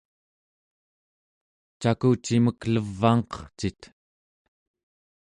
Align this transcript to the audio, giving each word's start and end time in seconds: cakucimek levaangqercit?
cakucimek 1.81 2.59
levaangqercit? 2.73 3.81